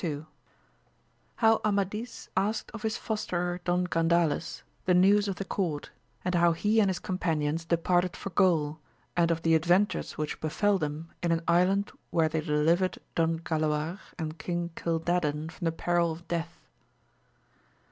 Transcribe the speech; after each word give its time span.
—^How 1.43 1.61
Amadis 1.63 2.27
asked 2.35 2.71
of 2.71 2.81
his 2.81 2.97
fosterer 2.97 3.59
Don 3.63 3.85
Gandales 3.85 4.63
the 4.85 4.95
news 4.95 5.27
of 5.27 5.35
the 5.35 5.45
court, 5.45 5.91
and 6.25 6.33
how 6.33 6.53
he 6.53 6.79
and 6.79 6.89
his 6.89 6.97
companions 6.97 7.65
de 7.65 7.77
parted 7.77 8.15
for 8.17 8.31
Gaul, 8.31 8.79
and 9.15 9.29
of 9.29 9.43
the 9.43 9.53
adventures 9.53 10.13
which 10.17 10.41
befell 10.41 10.79
them 10.79 11.11
in 11.21 11.31
an 11.31 11.43
island 11.47 11.91
where 12.09 12.29
they 12.29 12.41
delivered 12.41 12.97
Don 13.13 13.41
Galaorand 13.41 14.39
King 14.39 14.71
CUdadan 14.75 15.51
from 15.51 15.65
the 15.65 15.71
peril 15.71 16.11
of 16.11 16.27
death. 16.27 16.65